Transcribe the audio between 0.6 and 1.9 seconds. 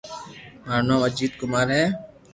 مارو نوم اجيت ڪمار ھي